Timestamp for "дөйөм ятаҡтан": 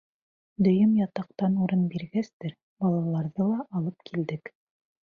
0.67-1.59